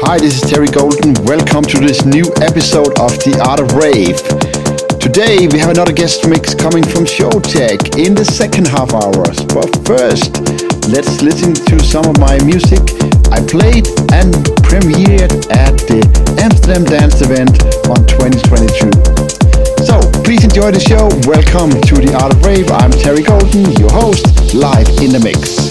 Hi, 0.00 0.16
this 0.16 0.40
is 0.40 0.48
Terry 0.48 0.68
Golden. 0.68 1.12
Welcome 1.26 1.64
to 1.74 1.82
this 1.82 2.06
new 2.06 2.22
episode 2.38 2.94
of 3.02 3.10
The 3.26 3.34
Art 3.42 3.58
of 3.58 3.74
Rave. 3.74 4.22
Today 5.02 5.50
we 5.50 5.58
have 5.58 5.74
another 5.74 5.92
guest 5.92 6.22
mix 6.22 6.54
coming 6.54 6.86
from 6.86 7.02
Showtek 7.02 7.98
in 7.98 8.14
the 8.14 8.24
second 8.24 8.70
half 8.70 8.94
hours. 8.94 9.42
But 9.50 9.74
first, 9.82 10.38
let's 10.86 11.18
listen 11.18 11.50
to 11.50 11.82
some 11.82 12.06
of 12.06 12.14
my 12.22 12.38
music 12.46 12.78
I 13.34 13.42
played 13.42 13.90
and 14.14 14.30
premiered 14.62 15.34
at 15.50 15.74
the 15.90 15.98
Amsterdam 16.38 16.86
Dance 16.86 17.18
event 17.18 17.58
on 17.90 17.98
2022. 18.06 18.94
So 19.82 19.98
please 20.22 20.46
enjoy 20.46 20.70
the 20.70 20.80
show. 20.80 21.10
Welcome 21.26 21.74
to 21.74 21.94
The 21.98 22.14
Art 22.14 22.38
of 22.38 22.40
Rave. 22.46 22.70
I'm 22.70 22.94
Terry 22.94 23.26
Golden, 23.26 23.66
your 23.82 23.90
host, 23.90 24.54
live 24.54 24.86
in 25.02 25.10
the 25.10 25.18
mix. 25.18 25.68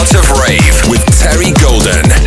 Art 0.00 0.14
of 0.14 0.30
Rave 0.30 0.88
with 0.88 1.04
Terry 1.18 1.52
Golden. 1.60 1.92
Terry 1.92 2.02
Golden. 2.08 2.19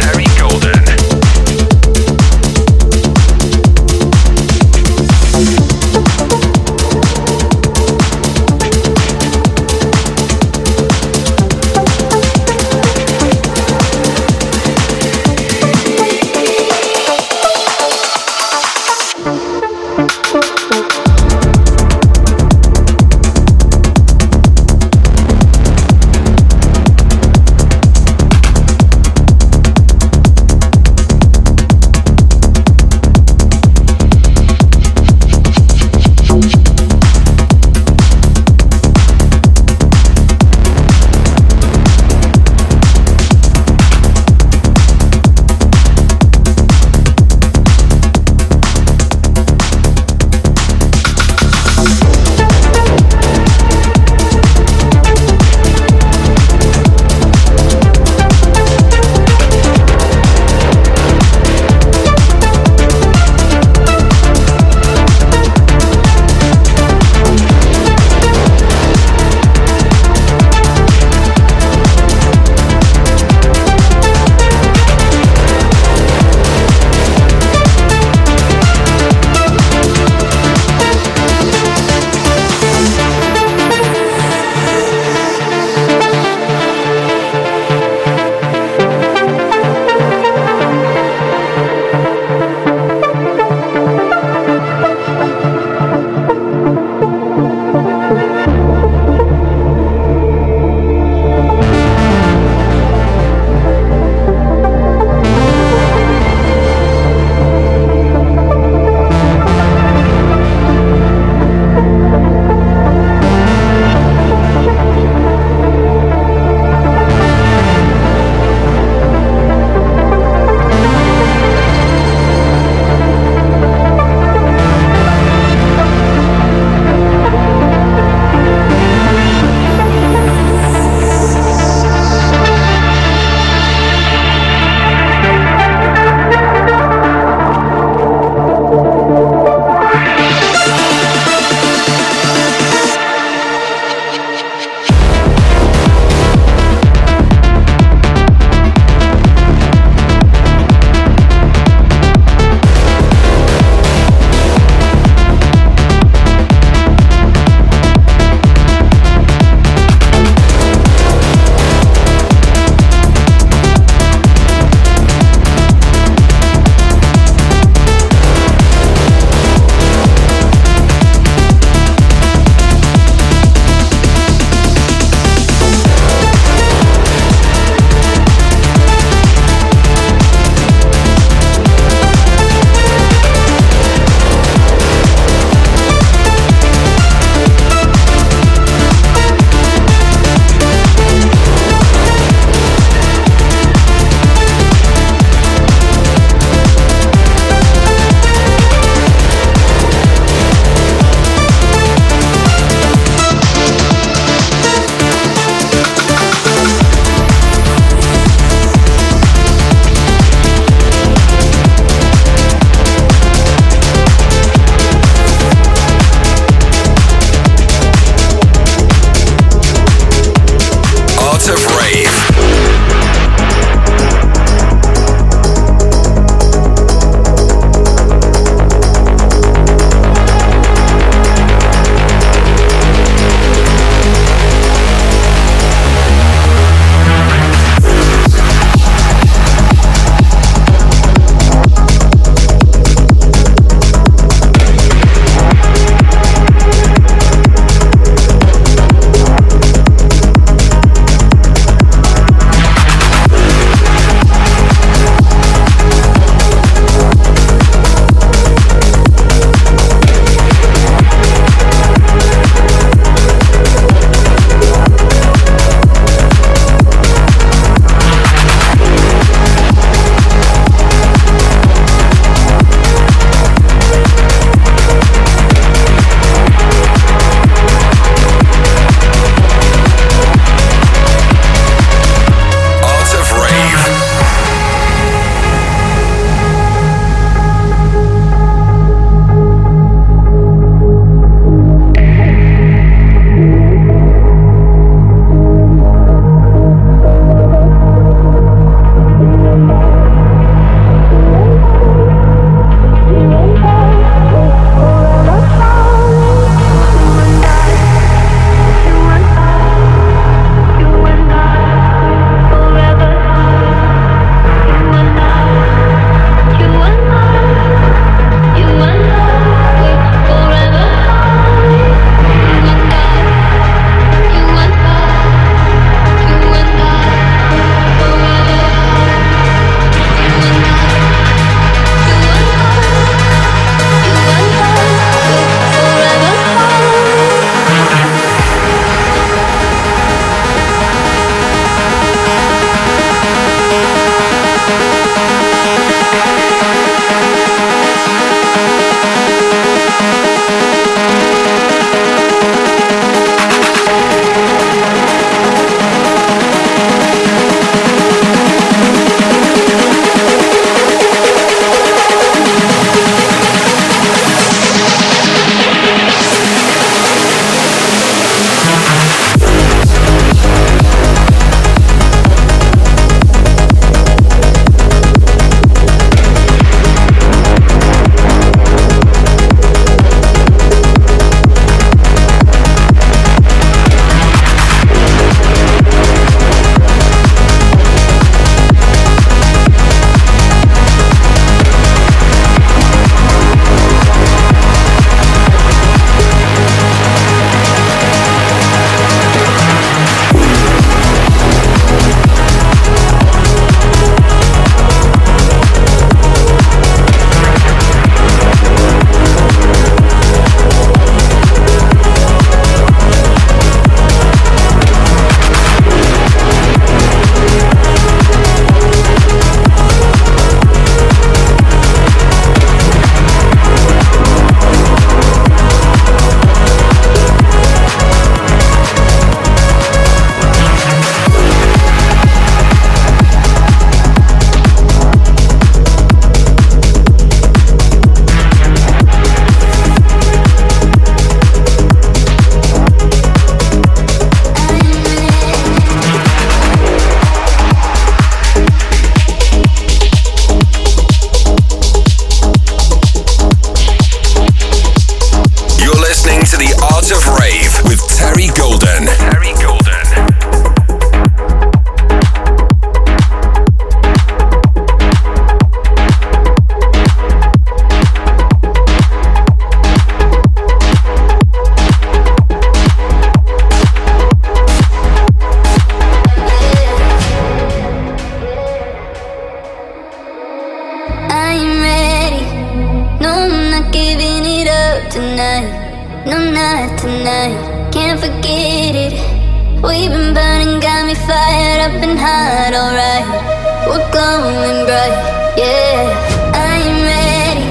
We're 493.94 494.10
glowing 494.10 494.86
bright, 494.90 495.14
yeah. 495.56 496.10
I 496.56 496.82
am 496.82 496.98
ready. 497.14 497.68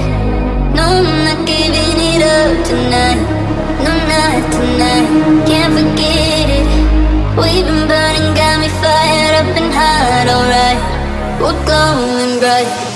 No, 0.71 1.03
I'm 1.03 1.25
not 1.27 1.45
giving 1.45 1.99
it 1.99 2.23
up 2.23 2.63
tonight. 2.63 3.19
No, 3.83 3.91
not 4.07 4.43
tonight. 4.55 5.07
Can't 5.45 5.73
forget 5.75 6.47
it. 6.47 6.67
We've 7.35 7.65
been 7.67 7.89
burning, 7.89 8.33
got 8.39 8.55
me 8.61 8.69
fired 8.79 9.35
up 9.35 9.51
and 9.59 9.73
hot, 9.75 10.27
alright. 10.31 10.79
We're 11.41 11.59
glowing 11.65 12.39
bright. 12.39 12.92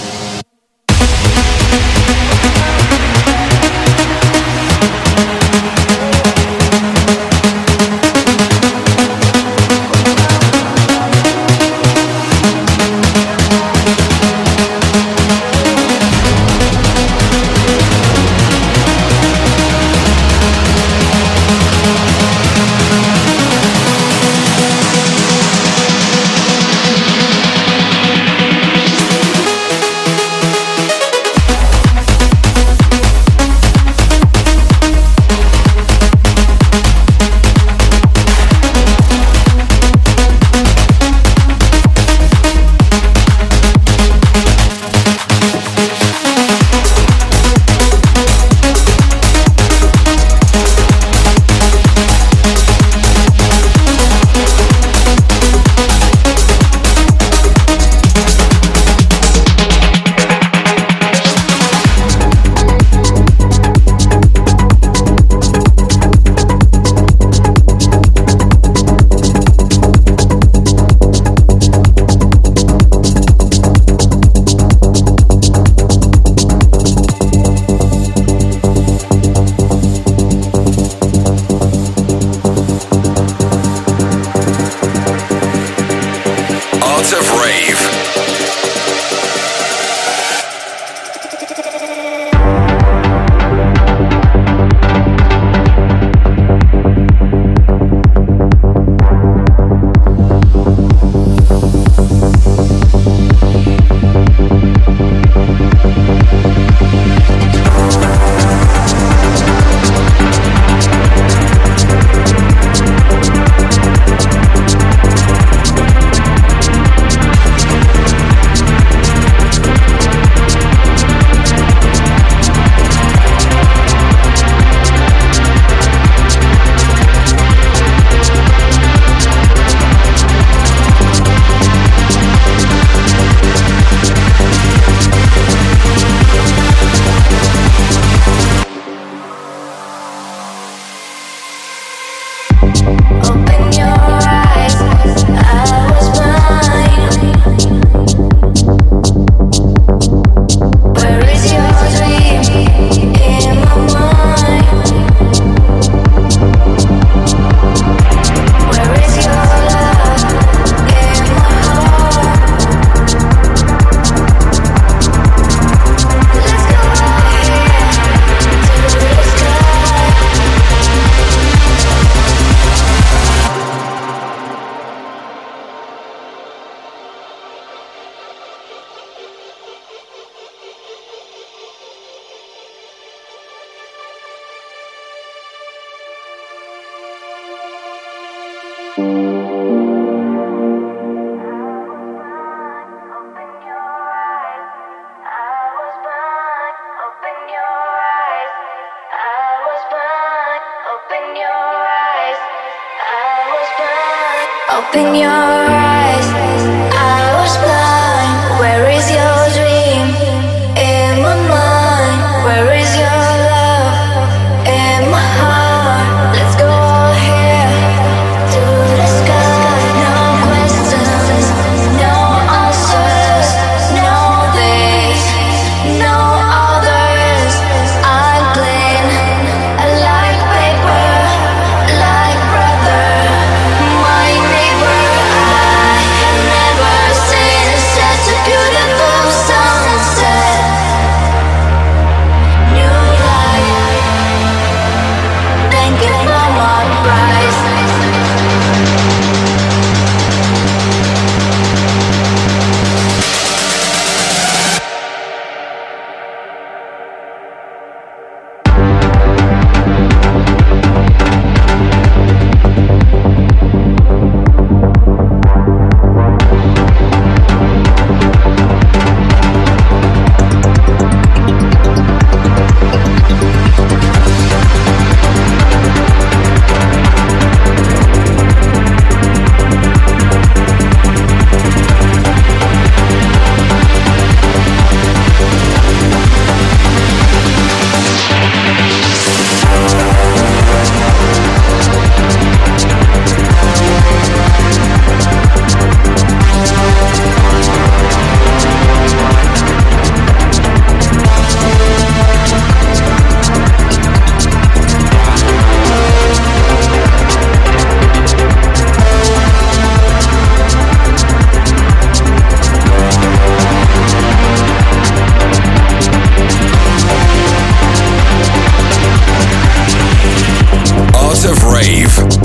Rave. 321.77 322.36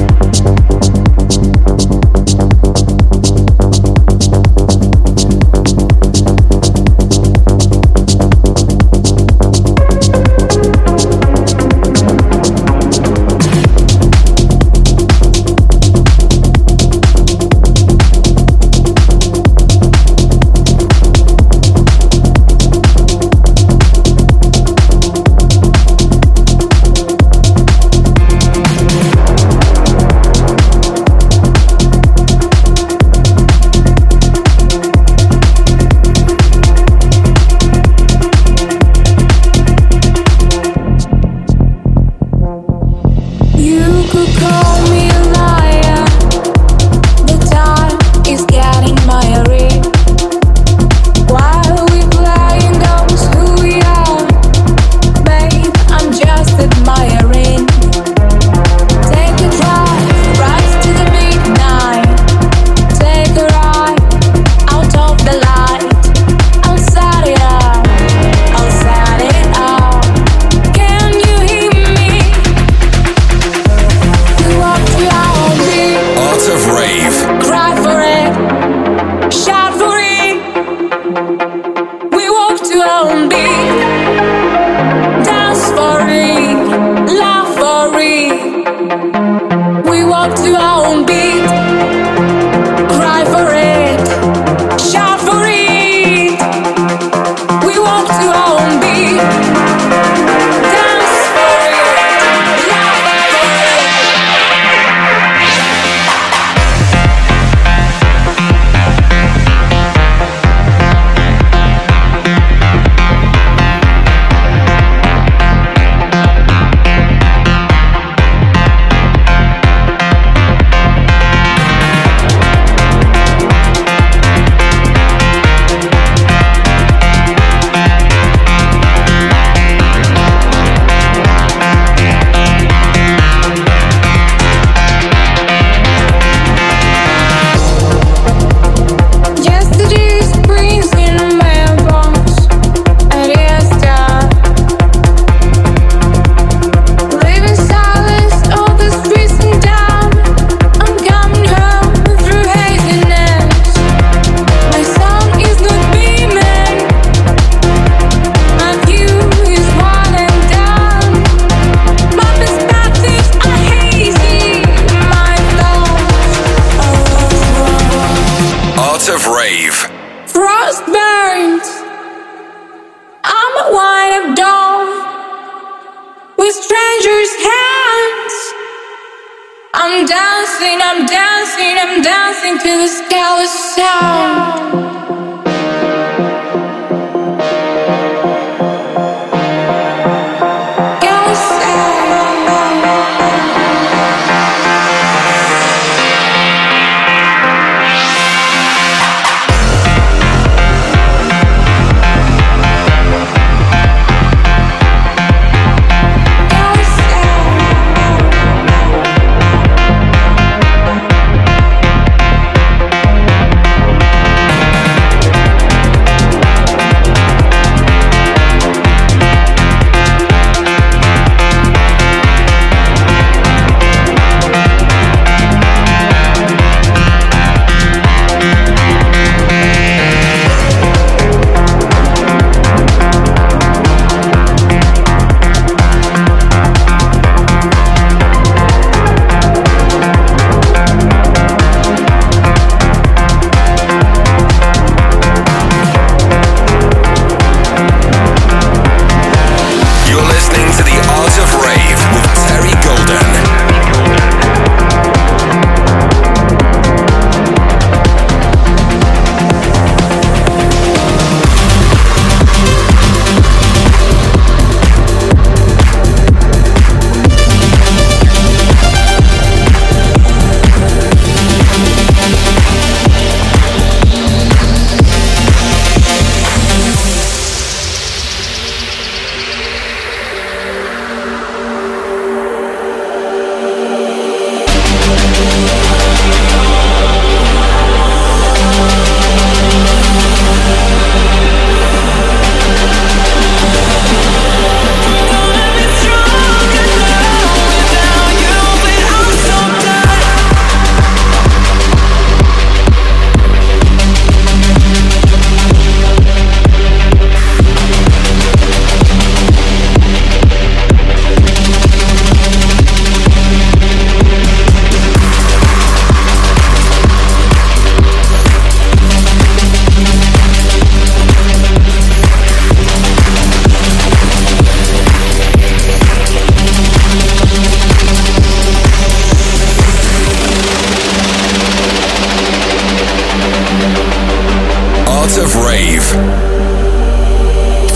heart 335.23 335.39
of 335.39 335.55
rave. 335.67 336.07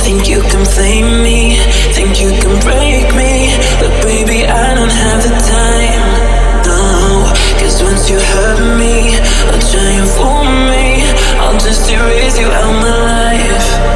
Think 0.06 0.28
you 0.28 0.40
can 0.42 0.64
flame 0.64 1.24
me? 1.24 1.56
Think 1.96 2.20
you 2.20 2.30
can 2.42 2.54
break 2.62 3.06
me? 3.20 3.50
But 3.80 3.92
baby, 4.02 4.46
I 4.46 4.74
don't 4.76 4.94
have 5.04 5.22
the 5.26 5.34
time. 5.58 6.06
No, 6.66 7.32
Cause 7.58 7.82
once 7.82 8.08
you 8.08 8.18
hurt 8.18 8.78
me, 8.78 9.18
I'll 9.50 9.64
try 9.72 9.90
and 10.00 10.08
fool 10.14 10.44
me. 10.70 10.86
I'll 11.42 11.58
just 11.58 11.90
erase 11.90 12.38
you 12.38 12.46
out 12.46 12.74
my 12.80 12.96
life. 13.10 13.95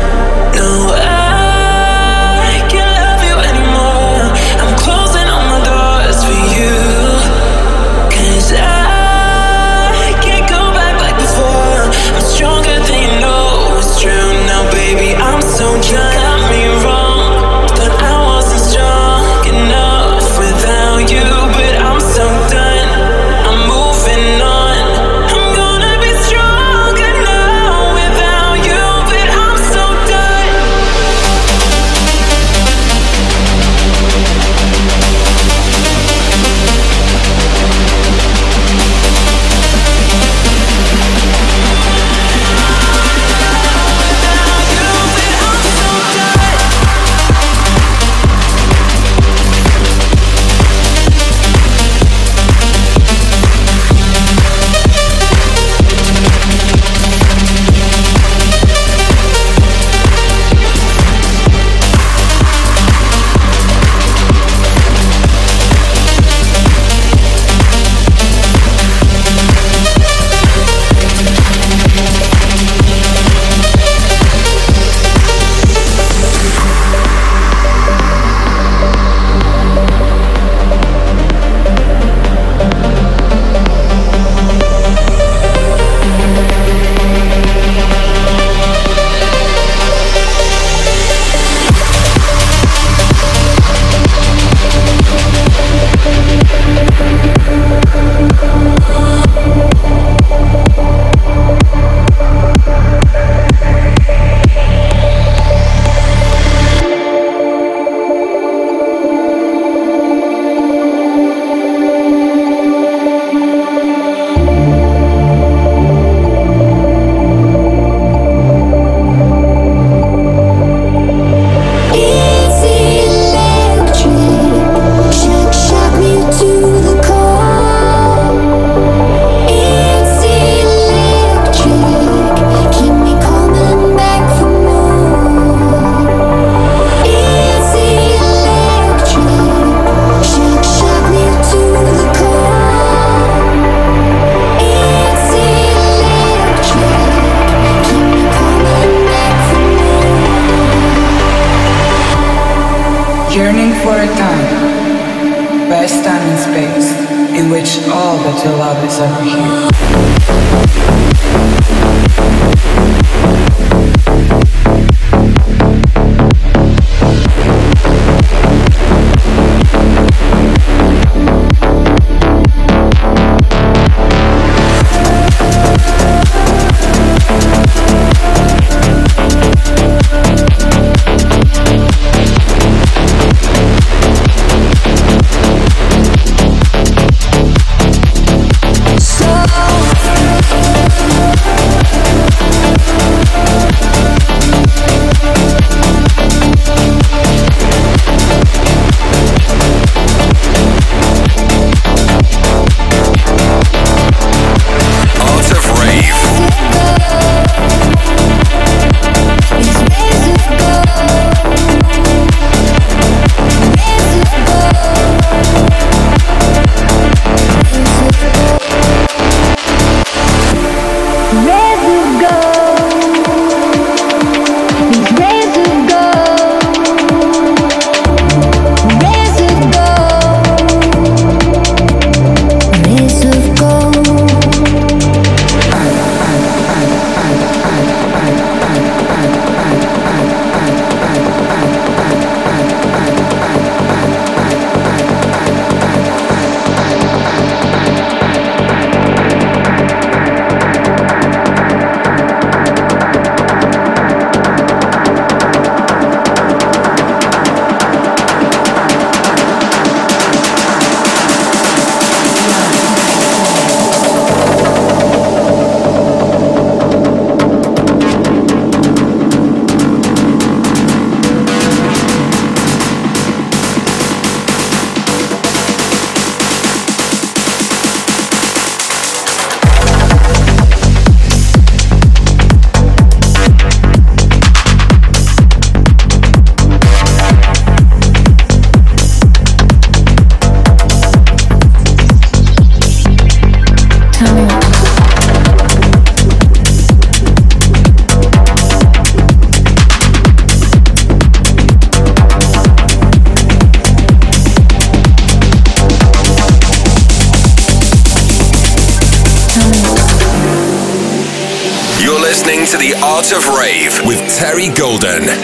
Golden. 314.91 315.40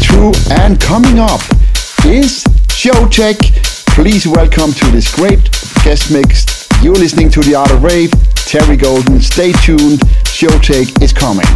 through. 0.00 0.32
And 0.50 0.80
coming 0.80 1.18
up 1.18 1.40
is 2.04 2.44
Showtek. 2.68 3.38
Please 3.94 4.26
welcome 4.26 4.72
to 4.72 4.86
this 4.90 5.14
great 5.14 5.50
guest 5.84 6.10
mix. 6.10 6.68
You're 6.82 6.94
listening 6.94 7.30
to 7.30 7.40
The 7.40 7.54
Art 7.54 7.70
of 7.70 7.82
Rave. 7.82 8.12
Terry 8.34 8.76
Golden, 8.76 9.20
stay 9.20 9.52
tuned. 9.52 10.00
Showtek 10.24 11.02
is 11.02 11.12
coming. 11.12 11.46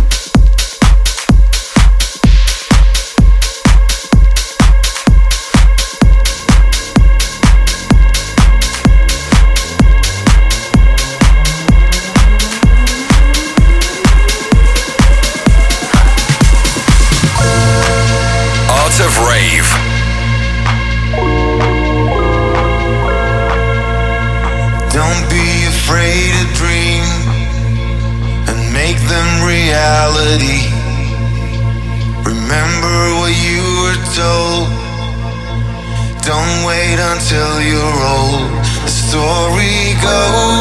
till 37.29 37.63
you're 37.63 38.01
old. 38.17 38.51
The 38.85 38.89
story 38.89 39.95
goes. 40.03 40.54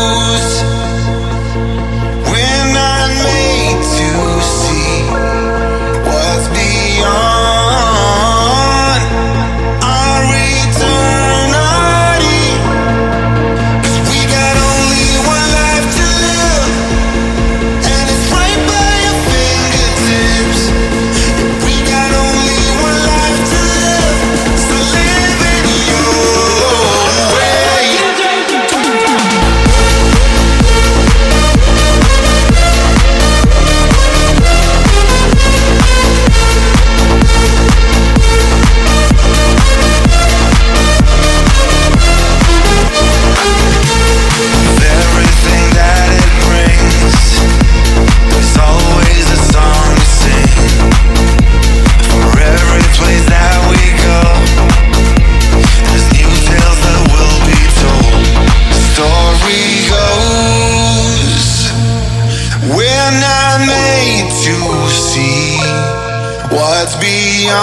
that's 66.83 66.97
beyond. 66.97 67.53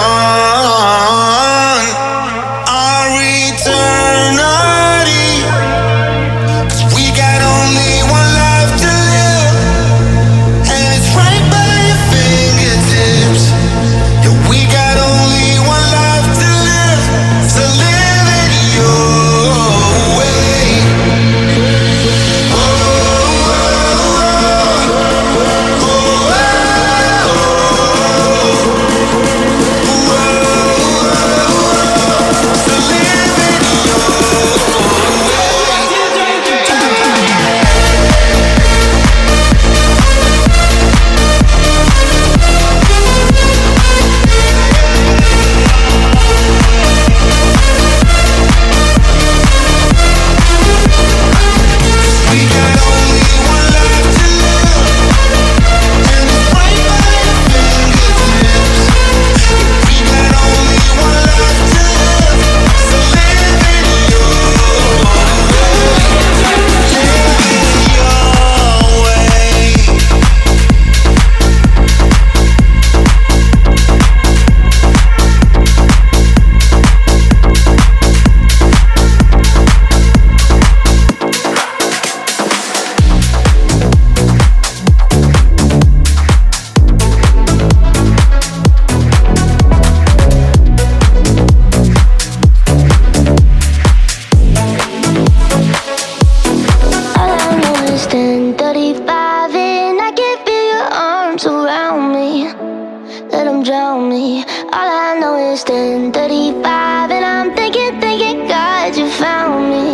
know 105.21 105.35
it's 105.35 105.63
10:35 105.65 107.11
and 107.11 107.23
I'm 107.23 107.53
thinking, 107.53 108.01
thinking, 108.01 108.47
God, 108.47 108.97
you 108.97 109.07
found 109.07 109.69
me, 109.69 109.87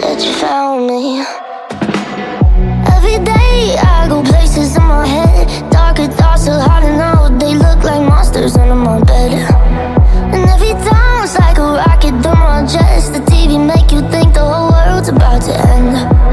that 0.00 0.16
you 0.24 0.32
found 0.32 0.86
me. 0.86 1.20
Every 2.96 3.18
day 3.32 3.76
I 3.76 4.06
go 4.08 4.22
places 4.22 4.74
in 4.78 4.84
my 4.84 5.06
head, 5.06 5.44
darker 5.70 6.08
thoughts 6.18 6.48
are 6.48 6.58
hard 6.58 6.84
to 6.84 6.92
know. 7.02 7.18
They 7.38 7.52
look 7.54 7.84
like 7.84 8.00
monsters 8.00 8.56
under 8.56 8.80
my 8.88 8.98
bed, 9.10 9.32
and 10.32 10.42
every 10.54 10.74
time's 10.88 11.34
like 11.38 11.58
a 11.58 11.68
rocket 11.82 12.14
through 12.22 12.40
my 12.48 12.64
chest. 12.64 13.12
The 13.12 13.20
TV 13.30 13.58
make 13.72 13.92
you 13.92 14.00
think 14.08 14.32
the 14.32 14.46
whole 14.50 14.70
world's 14.72 15.10
about 15.10 15.42
to 15.48 15.54
end. 15.74 16.29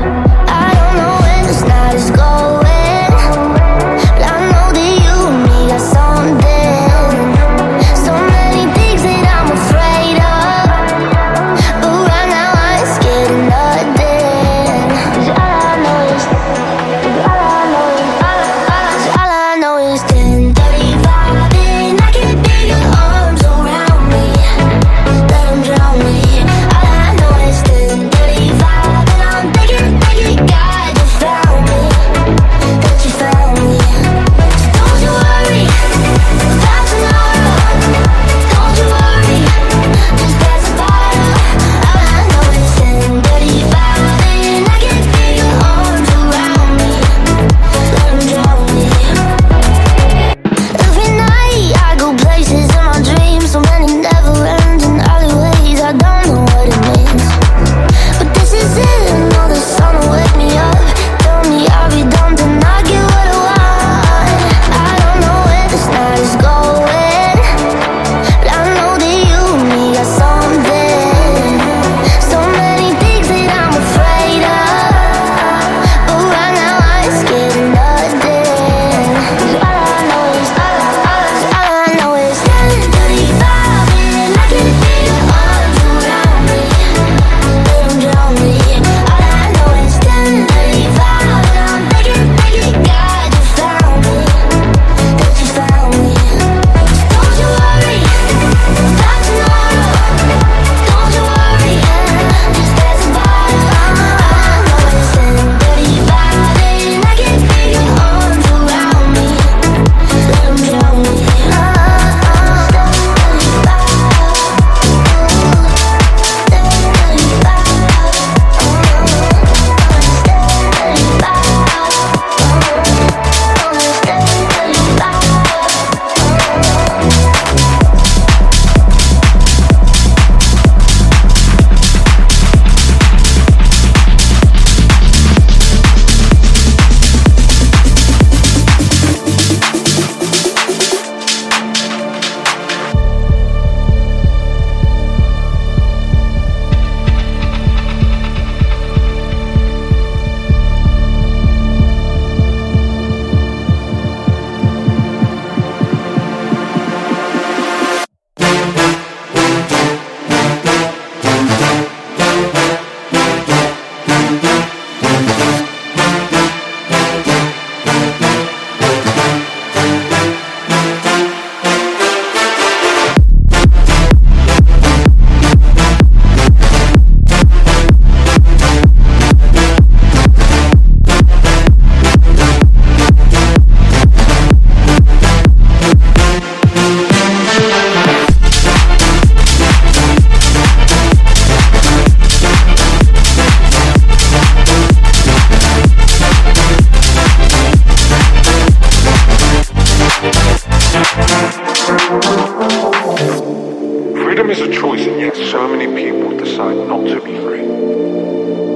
Freedom 204.48 204.64
is 204.64 204.78
a 204.78 204.80
choice, 204.82 205.06
and 205.06 205.20
yet 205.20 205.36
so 205.36 205.68
many 205.68 205.94
people 205.94 206.30
decide 206.38 206.78
not 206.88 207.06
to 207.06 207.20
be 207.20 207.38
free. 207.42 207.60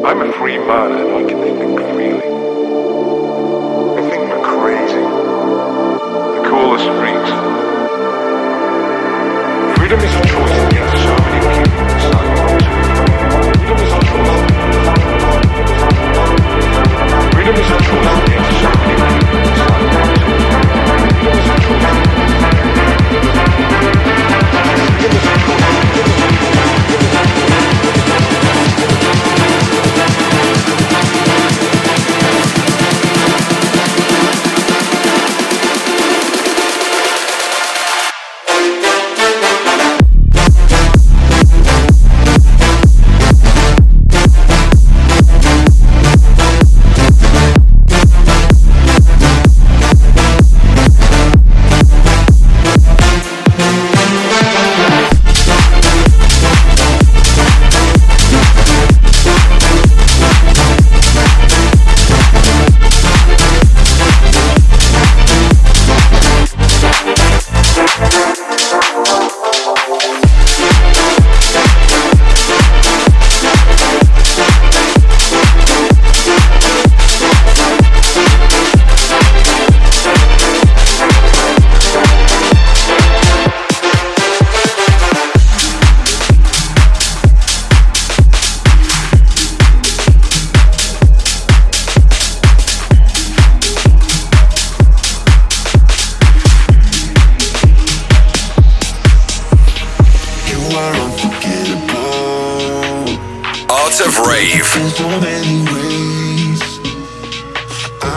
I'm 0.03 0.21
a 0.21 0.33
free 0.33 0.57
man, 0.57 0.91
and 0.91 1.15
I 1.15 1.23
can 1.23 1.39
think 1.39 1.79
freely. 1.93 2.19
They 3.95 4.03
think 4.09 4.23
we're 4.27 4.43
crazy. 4.43 5.05
They 6.35 6.43
call 6.49 6.73
us 6.75 6.83
freaks. 6.99 7.31
Freedom 9.79 9.99
is 10.01 10.13
a 10.13 10.30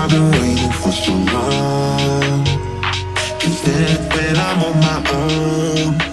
I've 0.04 0.10
been 0.10 0.30
waiting 0.32 0.70
for 0.70 0.92
so 0.92 1.12
long. 1.14 2.46
Is 3.40 3.62
it 3.66 4.10
that 4.10 4.36
I'm 4.36 4.62
on 4.62 4.78
my 4.80 4.98
own? 5.14 6.03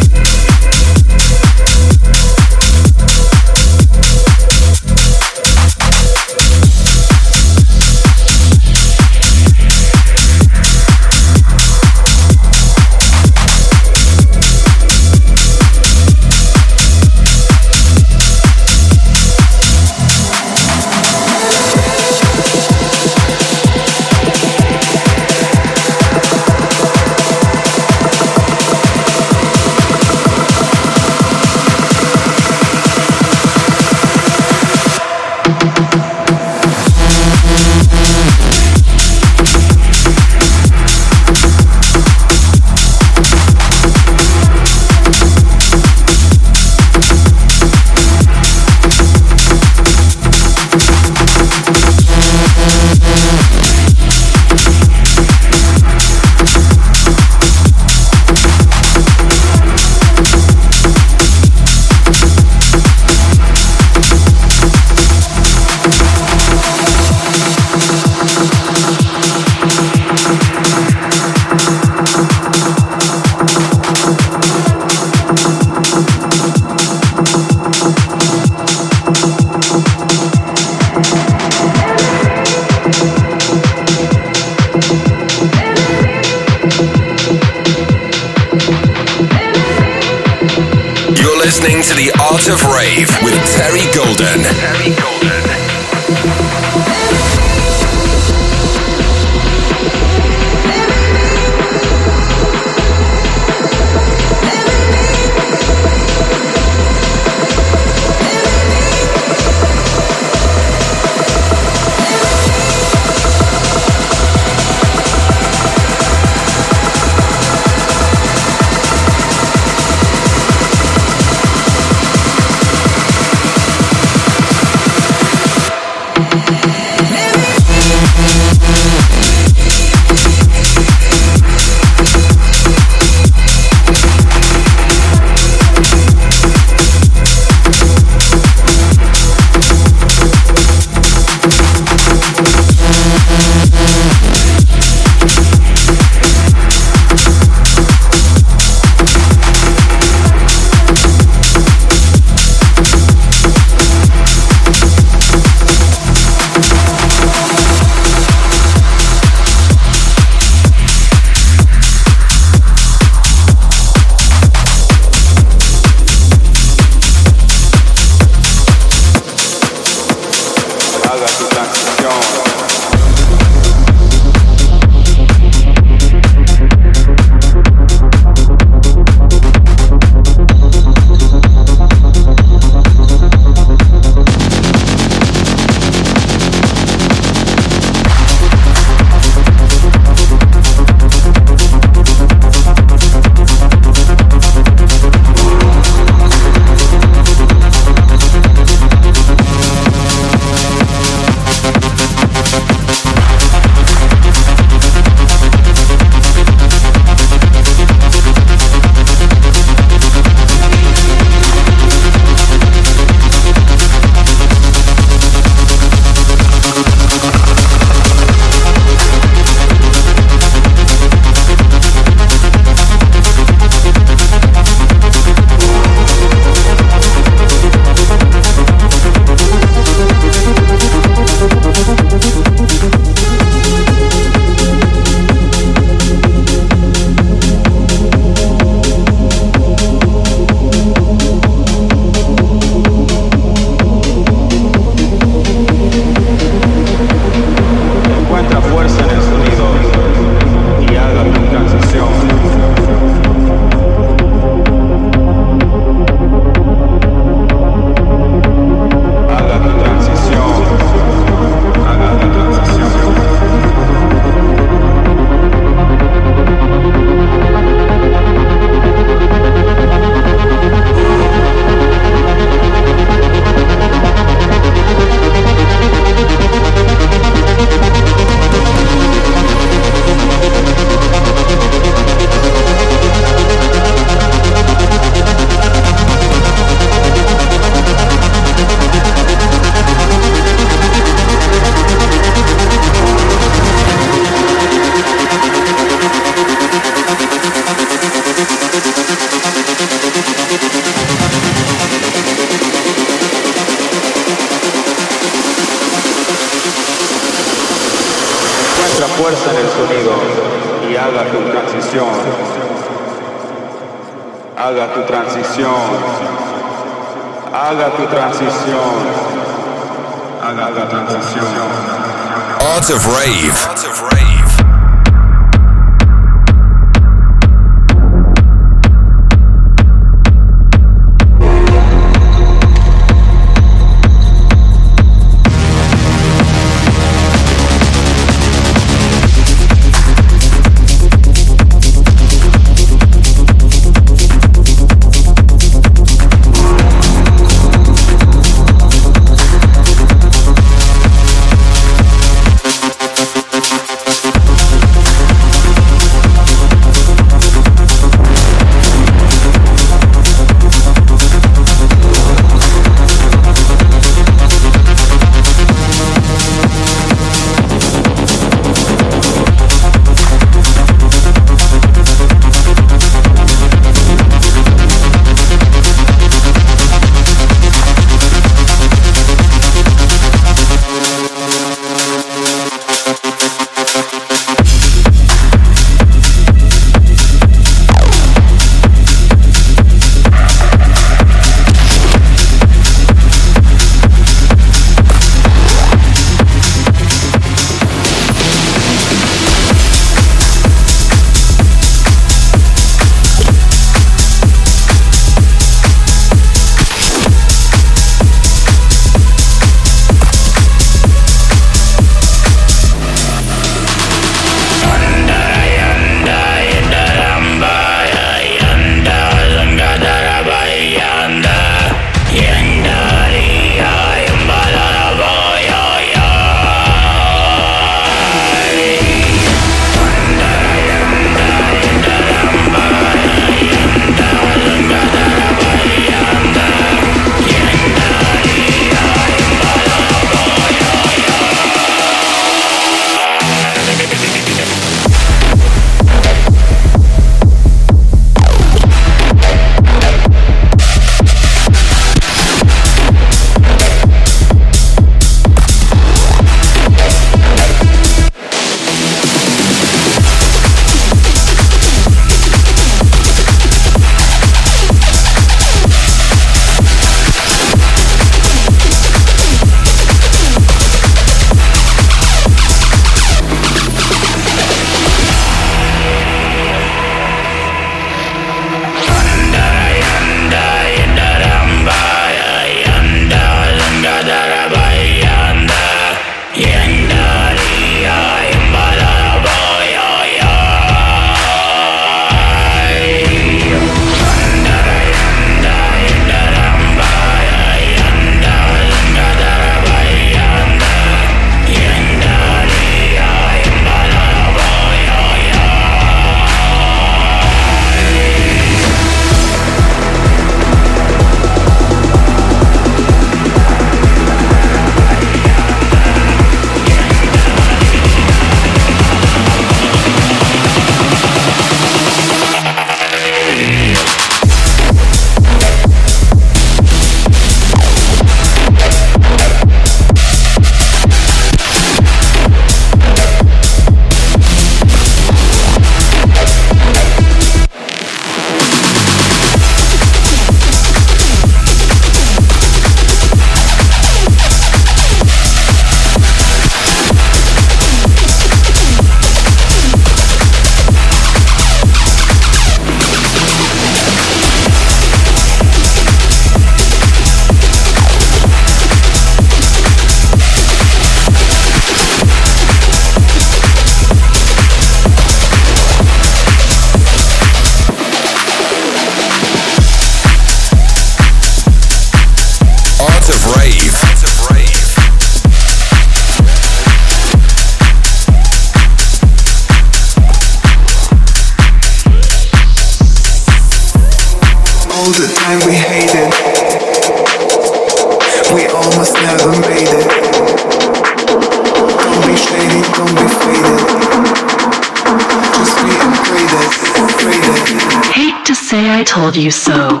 To 598.50 598.56
say 598.56 598.90
I 598.90 599.04
told 599.04 599.36
you 599.36 599.52
so. 599.52 600.00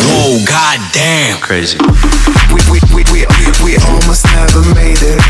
Oh, 0.00 0.42
damn 0.94 1.38
crazy. 1.42 1.78
We, 2.54 2.62
we, 2.72 2.80
we, 2.94 3.04
we, 3.12 3.26
we, 3.26 3.52
we 3.62 3.76
almost 3.84 4.24
never 4.24 4.62
made 4.74 5.02
it. 5.02 5.20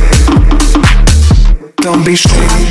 Don't 1.78 2.06
be 2.06 2.14
shady. 2.14 2.65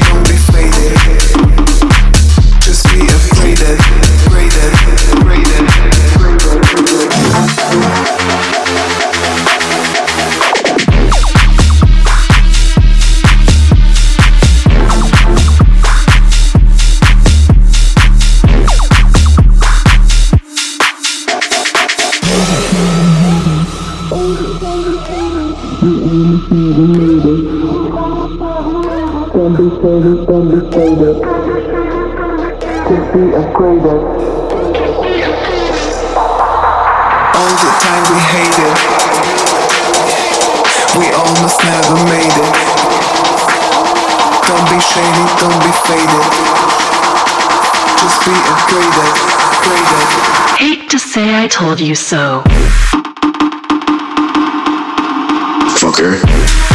faded. 45.88 46.26
Just 48.02 48.20
be 48.26 48.34
upgraded, 48.54 49.12
upgraded. 49.50 50.58
Hate 50.58 50.90
to 50.90 50.98
say 50.98 51.44
I 51.44 51.48
told 51.48 51.80
you 51.80 51.94
so. 51.94 52.42
Fucker. 55.78 56.75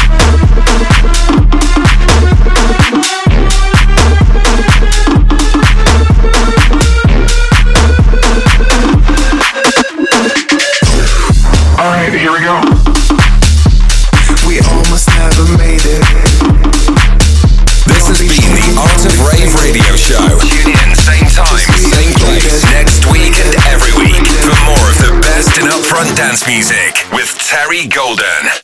dance 26.20 26.46
music 26.46 27.02
with 27.14 27.30
Terry 27.38 27.86
Golden. 27.86 28.60